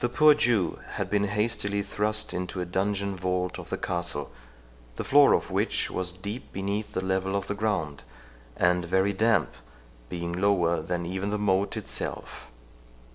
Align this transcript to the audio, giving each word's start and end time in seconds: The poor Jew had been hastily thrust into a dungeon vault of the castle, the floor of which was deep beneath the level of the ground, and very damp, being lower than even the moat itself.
The 0.00 0.10
poor 0.10 0.34
Jew 0.34 0.80
had 0.96 1.08
been 1.08 1.28
hastily 1.28 1.80
thrust 1.82 2.34
into 2.34 2.60
a 2.60 2.66
dungeon 2.66 3.16
vault 3.16 3.58
of 3.58 3.70
the 3.70 3.78
castle, 3.78 4.30
the 4.96 5.02
floor 5.02 5.32
of 5.32 5.50
which 5.50 5.90
was 5.90 6.12
deep 6.12 6.52
beneath 6.52 6.92
the 6.92 7.00
level 7.00 7.34
of 7.34 7.46
the 7.46 7.54
ground, 7.54 8.02
and 8.54 8.84
very 8.84 9.14
damp, 9.14 9.54
being 10.10 10.30
lower 10.34 10.82
than 10.82 11.06
even 11.06 11.30
the 11.30 11.38
moat 11.38 11.74
itself. 11.74 12.50